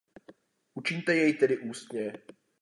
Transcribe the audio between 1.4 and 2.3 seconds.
ústně.